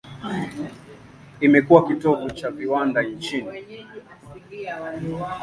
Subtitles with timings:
[1.41, 3.65] Imekuwa kitovu cha viwanda nchini.